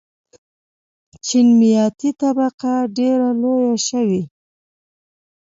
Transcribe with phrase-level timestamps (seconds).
[1.25, 4.21] چین میاني طبقه ډېره لویه شوې.